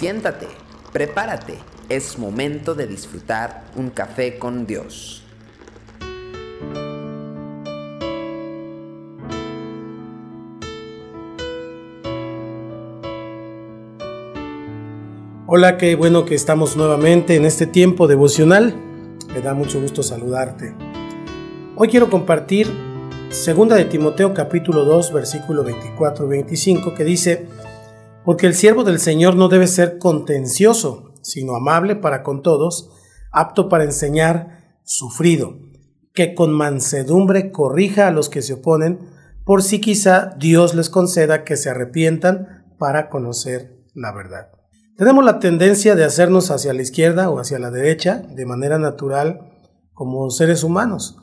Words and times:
Siéntate, 0.00 0.46
prepárate, 0.94 1.58
es 1.90 2.18
momento 2.18 2.74
de 2.74 2.86
disfrutar 2.86 3.64
un 3.76 3.90
café 3.90 4.38
con 4.38 4.66
Dios. 4.66 5.22
Hola, 15.46 15.76
qué 15.76 15.94
bueno 15.96 16.24
que 16.24 16.34
estamos 16.34 16.78
nuevamente 16.78 17.36
en 17.36 17.44
este 17.44 17.66
tiempo 17.66 18.06
devocional. 18.06 18.74
Me 19.34 19.42
da 19.42 19.52
mucho 19.52 19.82
gusto 19.82 20.02
saludarte. 20.02 20.72
Hoy 21.76 21.88
quiero 21.88 22.08
compartir 22.08 22.68
segunda 23.28 23.76
de 23.76 23.84
Timoteo 23.84 24.32
capítulo 24.32 24.86
2 24.86 25.12
versículo 25.12 25.62
24 25.62 26.24
y 26.24 26.28
25 26.30 26.94
que 26.94 27.04
dice, 27.04 27.48
porque 28.24 28.46
el 28.46 28.54
siervo 28.54 28.84
del 28.84 28.98
Señor 28.98 29.36
no 29.36 29.48
debe 29.48 29.66
ser 29.66 29.98
contencioso, 29.98 31.14
sino 31.22 31.54
amable 31.54 31.96
para 31.96 32.22
con 32.22 32.42
todos, 32.42 32.90
apto 33.32 33.68
para 33.68 33.84
enseñar, 33.84 34.78
sufrido, 34.84 35.58
que 36.12 36.34
con 36.34 36.52
mansedumbre 36.52 37.52
corrija 37.52 38.08
a 38.08 38.10
los 38.10 38.28
que 38.28 38.42
se 38.42 38.54
oponen, 38.54 38.98
por 39.44 39.62
si 39.62 39.80
quizá 39.80 40.34
Dios 40.38 40.74
les 40.74 40.90
conceda 40.90 41.44
que 41.44 41.56
se 41.56 41.70
arrepientan 41.70 42.64
para 42.78 43.08
conocer 43.08 43.78
la 43.94 44.12
verdad. 44.12 44.50
Tenemos 44.96 45.24
la 45.24 45.38
tendencia 45.38 45.94
de 45.94 46.04
hacernos 46.04 46.50
hacia 46.50 46.74
la 46.74 46.82
izquierda 46.82 47.30
o 47.30 47.38
hacia 47.38 47.58
la 47.58 47.70
derecha 47.70 48.22
de 48.34 48.44
manera 48.44 48.78
natural 48.78 49.50
como 49.94 50.28
seres 50.30 50.62
humanos, 50.62 51.16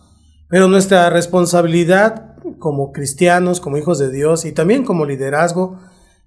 pero 0.50 0.68
nuestra 0.68 1.10
responsabilidad 1.10 2.36
como 2.60 2.92
cristianos, 2.92 3.60
como 3.60 3.78
hijos 3.78 4.00
de 4.00 4.10
Dios 4.10 4.46
y 4.46 4.52
también 4.52 4.84
como 4.84 5.06
liderazgo 5.06 5.80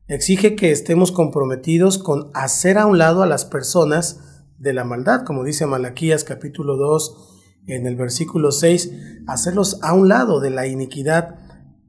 exige 0.09 0.57
que 0.57 0.71
estemos 0.71 1.13
comprometidos 1.13 1.99
con 1.99 2.31
hacer 2.35 2.79
a 2.79 2.87
un 2.87 2.99
lado 2.99 3.23
a 3.23 3.27
las 3.27 3.45
personas 3.45 4.21
de 4.59 4.73
la 4.73 4.85
maldad, 4.85 5.25
como 5.25 5.45
dice 5.45 5.67
Malaquías 5.67 6.25
capítulo 6.25 6.77
2 6.77 7.39
en 7.67 7.87
el 7.87 7.97
versículo 7.97 8.53
6, 8.53 8.93
hacerlos 9.27 9.79
a 9.83 9.93
un 9.95 10.09
lado 10.09 10.41
de 10.41 10.51
la 10.51 10.67
iniquidad 10.67 11.37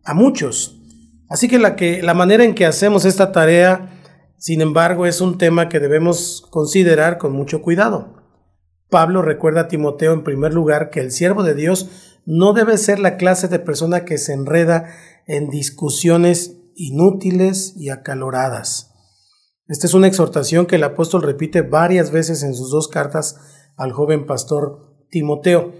a 0.04 0.14
muchos. 0.14 0.80
Así 1.30 1.48
que 1.48 1.60
la, 1.60 1.76
que 1.76 2.02
la 2.02 2.14
manera 2.14 2.44
en 2.44 2.56
que 2.56 2.66
hacemos 2.66 3.06
esta 3.06 3.32
tarea, 3.32 3.90
sin 4.38 4.62
embargo, 4.62 5.06
es 5.06 5.22
un 5.22 5.38
tema 5.38 5.70
que 5.70 5.80
debemos 5.80 6.46
considerar 6.50 7.18
con 7.18 7.34
mucho 7.34 7.62
cuidado. 7.62 8.22
Pablo 8.90 9.22
recuerda 9.22 9.62
a 9.62 9.68
Timoteo 9.68 10.14
en 10.14 10.24
primer 10.24 10.54
lugar 10.54 10.90
que 10.90 11.00
el 11.00 11.12
siervo 11.12 11.44
de 11.44 11.56
Dios 11.56 12.20
no 12.26 12.54
debe 12.54 12.78
ser 12.78 13.00
la 13.00 13.18
clase 13.18 13.48
de 13.48 13.60
persona 13.60 14.04
que 14.06 14.18
se 14.18 14.34
enreda 14.34 14.94
en 15.26 15.50
discusiones 15.50 16.58
inútiles 16.88 17.74
y 17.78 17.90
acaloradas. 17.90 18.92
Esta 19.68 19.88
es 19.88 19.94
una 19.94 20.08
exhortación 20.08 20.66
que 20.66 20.76
el 20.76 20.84
apóstol 20.84 21.22
repite 21.22 21.62
varias 21.62 22.12
veces 22.12 22.44
en 22.44 22.56
sus 22.56 22.72
dos 22.72 22.88
cartas 22.88 23.38
al 23.78 23.92
joven 23.92 24.26
pastor 24.26 24.98
Timoteo. 25.10 25.74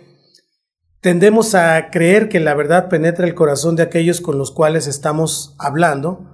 Tendemos 1.02 1.56
a 1.56 1.90
creer 1.90 2.30
que 2.30 2.40
la 2.40 2.54
verdad 2.54 2.88
penetra 2.88 3.26
el 3.26 3.34
corazón 3.34 3.76
de 3.76 3.84
aquellos 3.84 4.22
con 4.22 4.38
los 4.38 4.52
cuales 4.52 4.86
estamos 4.86 5.56
hablando, 5.58 6.28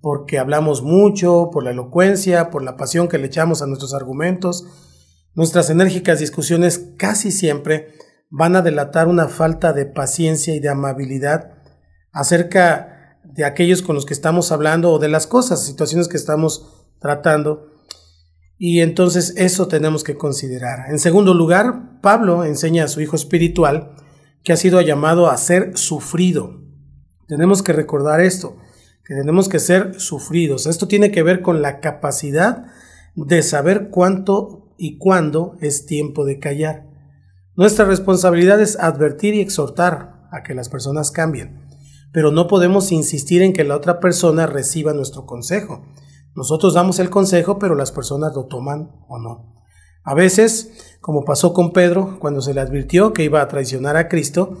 porque 0.00 0.38
hablamos 0.38 0.82
mucho, 0.82 1.50
por 1.52 1.62
la 1.62 1.70
elocuencia, 1.70 2.50
por 2.50 2.62
la 2.62 2.76
pasión 2.76 3.08
que 3.08 3.18
le 3.18 3.28
echamos 3.28 3.62
a 3.62 3.66
nuestros 3.66 3.94
argumentos. 3.94 4.66
Nuestras 5.34 5.70
enérgicas 5.70 6.18
discusiones 6.18 6.90
casi 6.98 7.30
siempre 7.30 7.94
van 8.30 8.56
a 8.56 8.62
delatar 8.62 9.06
una 9.06 9.28
falta 9.28 9.72
de 9.72 9.86
paciencia 9.86 10.54
y 10.54 10.60
de 10.60 10.68
amabilidad 10.68 11.52
acerca 12.12 12.97
de 13.34 13.44
aquellos 13.44 13.82
con 13.82 13.94
los 13.94 14.06
que 14.06 14.14
estamos 14.14 14.52
hablando 14.52 14.92
o 14.92 14.98
de 14.98 15.08
las 15.08 15.26
cosas, 15.26 15.64
situaciones 15.64 16.08
que 16.08 16.16
estamos 16.16 16.86
tratando. 16.98 17.70
Y 18.56 18.80
entonces 18.80 19.34
eso 19.36 19.68
tenemos 19.68 20.02
que 20.02 20.16
considerar. 20.16 20.90
En 20.90 20.98
segundo 20.98 21.34
lugar, 21.34 22.00
Pablo 22.00 22.44
enseña 22.44 22.84
a 22.84 22.88
su 22.88 23.00
hijo 23.00 23.16
espiritual 23.16 23.94
que 24.42 24.52
ha 24.52 24.56
sido 24.56 24.80
llamado 24.80 25.30
a 25.30 25.36
ser 25.36 25.76
sufrido. 25.76 26.62
Tenemos 27.28 27.62
que 27.62 27.72
recordar 27.72 28.20
esto, 28.20 28.56
que 29.04 29.14
tenemos 29.14 29.48
que 29.48 29.60
ser 29.60 30.00
sufridos. 30.00 30.66
Esto 30.66 30.88
tiene 30.88 31.10
que 31.10 31.22
ver 31.22 31.42
con 31.42 31.62
la 31.62 31.80
capacidad 31.80 32.66
de 33.14 33.42
saber 33.42 33.90
cuánto 33.90 34.74
y 34.78 34.98
cuándo 34.98 35.56
es 35.60 35.86
tiempo 35.86 36.24
de 36.24 36.38
callar. 36.38 36.86
Nuestra 37.54 37.84
responsabilidad 37.84 38.60
es 38.60 38.78
advertir 38.78 39.34
y 39.34 39.40
exhortar 39.40 40.28
a 40.30 40.42
que 40.42 40.54
las 40.54 40.68
personas 40.68 41.10
cambien 41.10 41.67
pero 42.12 42.30
no 42.30 42.48
podemos 42.48 42.92
insistir 42.92 43.42
en 43.42 43.52
que 43.52 43.64
la 43.64 43.76
otra 43.76 44.00
persona 44.00 44.46
reciba 44.46 44.92
nuestro 44.92 45.26
consejo. 45.26 45.82
Nosotros 46.34 46.74
damos 46.74 46.98
el 46.98 47.10
consejo, 47.10 47.58
pero 47.58 47.74
las 47.74 47.92
personas 47.92 48.34
lo 48.34 48.46
toman 48.46 48.90
o 49.08 49.18
no. 49.18 49.54
A 50.04 50.14
veces, 50.14 50.96
como 51.00 51.24
pasó 51.24 51.52
con 51.52 51.72
Pedro 51.72 52.18
cuando 52.18 52.40
se 52.40 52.54
le 52.54 52.60
advirtió 52.60 53.12
que 53.12 53.24
iba 53.24 53.42
a 53.42 53.48
traicionar 53.48 53.96
a 53.96 54.08
Cristo, 54.08 54.56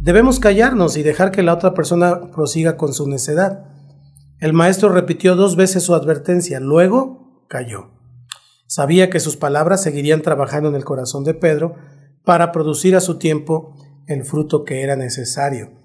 debemos 0.00 0.40
callarnos 0.40 0.96
y 0.96 1.02
dejar 1.02 1.30
que 1.30 1.42
la 1.42 1.54
otra 1.54 1.74
persona 1.74 2.30
prosiga 2.32 2.76
con 2.76 2.92
su 2.92 3.08
necedad. 3.08 3.64
El 4.40 4.52
maestro 4.52 4.88
repitió 4.88 5.36
dos 5.36 5.56
veces 5.56 5.82
su 5.82 5.94
advertencia, 5.94 6.60
luego 6.60 7.44
cayó. 7.48 7.90
Sabía 8.66 9.08
que 9.08 9.20
sus 9.20 9.36
palabras 9.36 9.82
seguirían 9.82 10.22
trabajando 10.22 10.68
en 10.68 10.74
el 10.74 10.84
corazón 10.84 11.24
de 11.24 11.34
Pedro 11.34 11.74
para 12.24 12.52
producir 12.52 12.96
a 12.96 13.00
su 13.00 13.18
tiempo 13.18 13.74
el 14.06 14.24
fruto 14.24 14.64
que 14.64 14.82
era 14.82 14.96
necesario. 14.96 15.77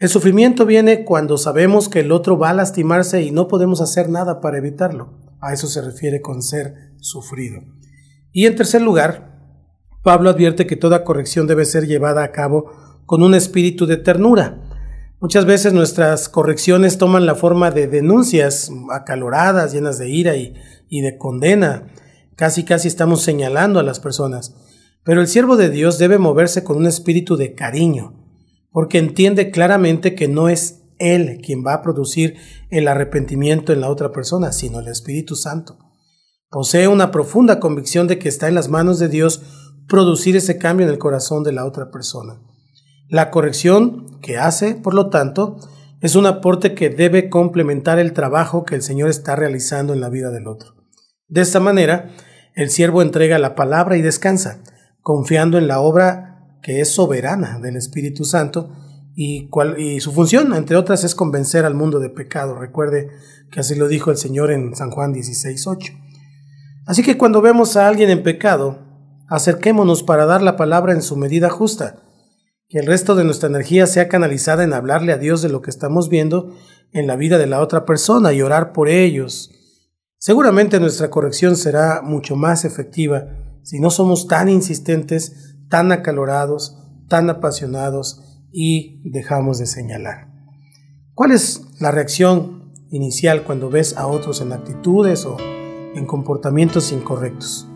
El 0.00 0.08
sufrimiento 0.08 0.64
viene 0.64 1.04
cuando 1.04 1.36
sabemos 1.38 1.88
que 1.88 2.00
el 2.00 2.12
otro 2.12 2.38
va 2.38 2.50
a 2.50 2.54
lastimarse 2.54 3.22
y 3.22 3.32
no 3.32 3.48
podemos 3.48 3.80
hacer 3.80 4.08
nada 4.08 4.40
para 4.40 4.58
evitarlo. 4.58 5.18
A 5.40 5.52
eso 5.52 5.66
se 5.66 5.82
refiere 5.82 6.20
con 6.20 6.40
ser 6.40 6.92
sufrido. 7.00 7.62
Y 8.30 8.46
en 8.46 8.54
tercer 8.54 8.80
lugar, 8.80 9.40
Pablo 10.04 10.30
advierte 10.30 10.68
que 10.68 10.76
toda 10.76 11.02
corrección 11.02 11.48
debe 11.48 11.64
ser 11.64 11.88
llevada 11.88 12.22
a 12.22 12.30
cabo 12.30 12.70
con 13.06 13.24
un 13.24 13.34
espíritu 13.34 13.86
de 13.86 13.96
ternura. 13.96 14.62
Muchas 15.20 15.46
veces 15.46 15.72
nuestras 15.72 16.28
correcciones 16.28 16.96
toman 16.96 17.26
la 17.26 17.34
forma 17.34 17.72
de 17.72 17.88
denuncias 17.88 18.70
acaloradas, 18.92 19.72
llenas 19.72 19.98
de 19.98 20.10
ira 20.10 20.36
y, 20.36 20.54
de 21.00 21.18
condena. 21.18 21.88
Casi 22.36 22.64
casi 22.64 22.86
estamos 22.86 23.22
señalando 23.22 23.80
a 23.80 23.82
las 23.82 23.98
personas. 23.98 24.54
Pero 25.02 25.20
el 25.20 25.26
siervo 25.26 25.56
de 25.56 25.70
Dios 25.70 25.98
debe 25.98 26.18
moverse 26.18 26.62
con 26.62 26.76
un 26.76 26.86
espíritu 26.86 27.36
de 27.36 27.56
cariño, 27.56 28.17
porque 28.78 28.98
entiende 28.98 29.50
claramente 29.50 30.14
que 30.14 30.28
no 30.28 30.48
es 30.48 30.84
Él 31.00 31.40
quien 31.44 31.66
va 31.66 31.74
a 31.74 31.82
producir 31.82 32.36
el 32.70 32.86
arrepentimiento 32.86 33.72
en 33.72 33.80
la 33.80 33.90
otra 33.90 34.12
persona, 34.12 34.52
sino 34.52 34.78
el 34.78 34.86
Espíritu 34.86 35.34
Santo. 35.34 35.76
Posee 36.48 36.86
una 36.86 37.10
profunda 37.10 37.58
convicción 37.58 38.06
de 38.06 38.20
que 38.20 38.28
está 38.28 38.46
en 38.46 38.54
las 38.54 38.68
manos 38.68 39.00
de 39.00 39.08
Dios 39.08 39.42
producir 39.88 40.36
ese 40.36 40.58
cambio 40.58 40.86
en 40.86 40.92
el 40.92 41.00
corazón 41.00 41.42
de 41.42 41.50
la 41.50 41.64
otra 41.64 41.90
persona. 41.90 42.40
La 43.08 43.32
corrección 43.32 44.20
que 44.20 44.38
hace, 44.38 44.76
por 44.76 44.94
lo 44.94 45.10
tanto, 45.10 45.56
es 46.00 46.14
un 46.14 46.26
aporte 46.26 46.76
que 46.76 46.88
debe 46.88 47.28
complementar 47.30 47.98
el 47.98 48.12
trabajo 48.12 48.64
que 48.64 48.76
el 48.76 48.82
Señor 48.82 49.08
está 49.08 49.34
realizando 49.34 49.92
en 49.92 50.00
la 50.00 50.08
vida 50.08 50.30
del 50.30 50.46
otro. 50.46 50.76
De 51.26 51.40
esta 51.40 51.58
manera, 51.58 52.10
el 52.54 52.70
siervo 52.70 53.02
entrega 53.02 53.40
la 53.40 53.56
palabra 53.56 53.96
y 53.96 54.02
descansa, 54.02 54.62
confiando 55.00 55.58
en 55.58 55.66
la 55.66 55.80
obra 55.80 56.28
que 56.62 56.80
es 56.80 56.92
soberana 56.92 57.58
del 57.58 57.76
Espíritu 57.76 58.24
Santo 58.24 58.70
y, 59.14 59.48
y 59.78 60.00
su 60.00 60.12
función, 60.12 60.54
entre 60.54 60.76
otras, 60.76 61.04
es 61.04 61.14
convencer 61.14 61.64
al 61.64 61.74
mundo 61.74 61.98
de 61.98 62.10
pecado. 62.10 62.54
Recuerde 62.54 63.08
que 63.50 63.60
así 63.60 63.74
lo 63.74 63.88
dijo 63.88 64.10
el 64.10 64.16
Señor 64.16 64.50
en 64.50 64.76
San 64.76 64.90
Juan 64.90 65.12
16.8. 65.12 65.98
Así 66.86 67.02
que 67.02 67.18
cuando 67.18 67.42
vemos 67.42 67.76
a 67.76 67.88
alguien 67.88 68.10
en 68.10 68.22
pecado, 68.22 68.78
acerquémonos 69.28 70.02
para 70.02 70.24
dar 70.24 70.42
la 70.42 70.56
palabra 70.56 70.92
en 70.92 71.02
su 71.02 71.16
medida 71.16 71.50
justa, 71.50 72.02
que 72.68 72.78
el 72.78 72.86
resto 72.86 73.14
de 73.14 73.24
nuestra 73.24 73.48
energía 73.48 73.86
sea 73.86 74.08
canalizada 74.08 74.64
en 74.64 74.72
hablarle 74.72 75.12
a 75.12 75.18
Dios 75.18 75.42
de 75.42 75.48
lo 75.48 75.62
que 75.62 75.70
estamos 75.70 76.08
viendo 76.08 76.54
en 76.92 77.06
la 77.06 77.16
vida 77.16 77.38
de 77.38 77.46
la 77.46 77.60
otra 77.60 77.84
persona 77.84 78.32
y 78.32 78.42
orar 78.42 78.72
por 78.72 78.88
ellos. 78.88 79.50
Seguramente 80.18 80.80
nuestra 80.80 81.10
corrección 81.10 81.56
será 81.56 82.02
mucho 82.02 82.36
más 82.36 82.64
efectiva 82.64 83.26
si 83.62 83.80
no 83.80 83.90
somos 83.90 84.26
tan 84.26 84.48
insistentes 84.48 85.56
tan 85.68 85.92
acalorados, 85.92 86.78
tan 87.08 87.30
apasionados 87.30 88.22
y 88.52 89.00
dejamos 89.04 89.58
de 89.58 89.66
señalar. 89.66 90.28
¿Cuál 91.14 91.32
es 91.32 91.62
la 91.80 91.90
reacción 91.90 92.72
inicial 92.90 93.42
cuando 93.44 93.70
ves 93.70 93.96
a 93.96 94.06
otros 94.06 94.40
en 94.40 94.52
actitudes 94.52 95.24
o 95.24 95.36
en 95.40 96.06
comportamientos 96.06 96.92
incorrectos? 96.92 97.68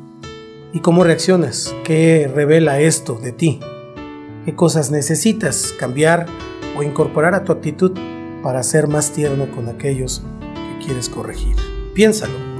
¿Y 0.72 0.80
cómo 0.80 1.04
reaccionas? 1.04 1.74
¿Qué 1.84 2.30
revela 2.32 2.80
esto 2.80 3.14
de 3.14 3.32
ti? 3.32 3.60
¿Qué 4.44 4.54
cosas 4.54 4.90
necesitas 4.90 5.74
cambiar 5.78 6.26
o 6.76 6.82
incorporar 6.82 7.34
a 7.34 7.44
tu 7.44 7.52
actitud 7.52 7.92
para 8.42 8.62
ser 8.62 8.88
más 8.88 9.12
tierno 9.12 9.50
con 9.54 9.68
aquellos 9.68 10.22
que 10.54 10.86
quieres 10.86 11.08
corregir? 11.08 11.56
Piénsalo. 11.94 12.52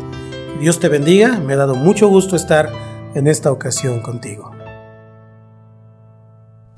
Dios 0.60 0.78
te 0.78 0.88
bendiga, 0.88 1.38
me 1.40 1.54
ha 1.54 1.56
dado 1.56 1.74
mucho 1.74 2.08
gusto 2.08 2.36
estar 2.36 2.70
en 3.14 3.26
esta 3.26 3.50
ocasión 3.50 4.00
contigo. 4.00 4.51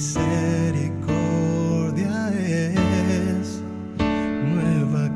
misericordia 0.00 2.32
es 2.32 3.60
nueva 4.50 5.10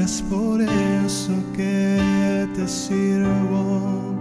es 0.00 0.22
por 0.30 0.62
eso 0.62 1.34
que 1.54 2.48
te 2.56 2.66
sirvo, 2.66 4.14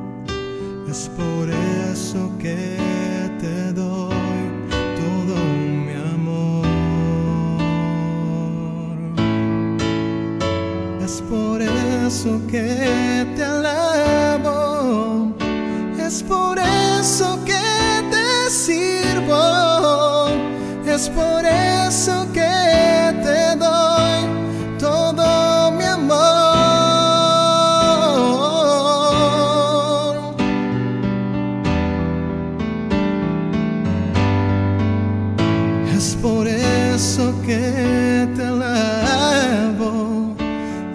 es 0.90 1.10
por 1.16 1.50
eso 1.50 2.38
que 2.38 2.85
beso 12.26 12.48
que 12.48 13.26
te 13.36 13.65